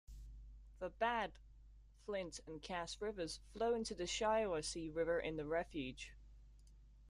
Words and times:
The 0.79 0.89
Bad, 0.89 1.33
Flint, 2.07 2.39
and 2.47 2.59
Cass 2.59 2.99
Rivers 2.99 3.39
flow 3.53 3.75
into 3.75 3.93
the 3.93 4.07
Shiawassee 4.07 4.89
River 4.89 5.19
in 5.19 5.37
the 5.37 5.45
refuge. 5.45 6.15